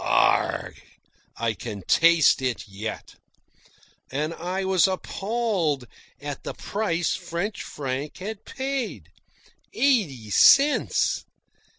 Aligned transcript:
A 0.03 0.03
r 0.03 0.11
r 0.13 0.51
r 0.63 0.71
gh! 0.71 0.81
I 1.37 1.53
can 1.53 1.83
taste 1.83 2.41
it 2.41 2.67
yet. 2.67 3.13
And 4.09 4.33
I 4.33 4.65
was 4.65 4.87
appalled 4.87 5.85
at 6.19 6.43
the 6.43 6.55
price 6.55 7.13
French 7.15 7.61
Frank 7.61 8.17
had 8.17 8.43
paid 8.43 9.11
eighty 9.75 10.31
cents. 10.31 11.25